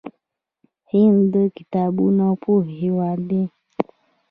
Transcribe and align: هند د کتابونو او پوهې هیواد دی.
هند 0.91 1.19
د 1.33 1.35
کتابونو 1.57 2.21
او 2.29 2.35
پوهې 2.43 2.73
هیواد 2.83 3.19
دی. 3.29 3.43